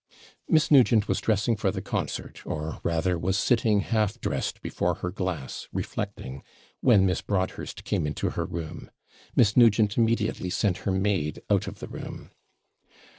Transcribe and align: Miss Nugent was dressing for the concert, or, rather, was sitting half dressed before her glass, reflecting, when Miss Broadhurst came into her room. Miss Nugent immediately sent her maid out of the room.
Miss 0.49 0.71
Nugent 0.71 1.07
was 1.07 1.21
dressing 1.21 1.55
for 1.55 1.69
the 1.69 1.79
concert, 1.79 2.41
or, 2.43 2.79
rather, 2.81 3.19
was 3.19 3.37
sitting 3.37 3.81
half 3.81 4.19
dressed 4.19 4.59
before 4.63 4.95
her 4.95 5.11
glass, 5.11 5.67
reflecting, 5.71 6.41
when 6.79 7.05
Miss 7.05 7.21
Broadhurst 7.21 7.83
came 7.83 8.07
into 8.07 8.31
her 8.31 8.45
room. 8.47 8.89
Miss 9.35 9.55
Nugent 9.55 9.99
immediately 9.99 10.49
sent 10.49 10.77
her 10.89 10.91
maid 10.91 11.43
out 11.51 11.67
of 11.67 11.77
the 11.77 11.87
room. 11.87 12.31